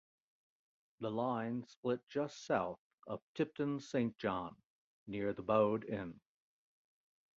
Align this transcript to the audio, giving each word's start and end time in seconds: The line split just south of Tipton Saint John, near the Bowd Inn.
The 1.01 1.11
line 1.11 1.63
split 1.67 1.99
just 2.09 2.47
south 2.47 2.79
of 3.05 3.21
Tipton 3.35 3.79
Saint 3.79 4.17
John, 4.17 4.55
near 5.05 5.31
the 5.31 5.43
Bowd 5.43 5.85
Inn. 5.85 6.19